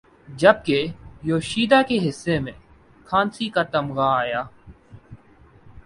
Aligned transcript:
جبکہ 0.29 0.85
یوشیدا 1.23 1.81
کے 1.81 1.97
حصے 2.09 2.39
میں 2.39 2.51
کانسی 3.07 3.49
کا 3.49 3.63
تمغہ 3.63 4.07
آیا 4.17 4.41